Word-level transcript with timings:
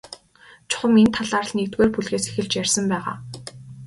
Чухам 0.69 0.93
энэ 1.01 1.11
талаар 1.15 1.45
л 1.49 1.55
нэгдүгээр 1.57 1.91
бүлгээс 1.93 2.25
эхэлж 2.29 2.51
ярьсан 2.61 2.85
байгаа. 2.91 3.15